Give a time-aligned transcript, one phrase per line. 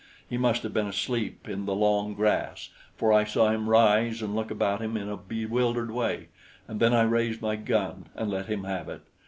[0.27, 4.35] He must have been asleep in the long grass, for I saw him rise and
[4.35, 6.29] look about him in a bewildered way,
[6.67, 9.01] and then I raised my gun and let him have it.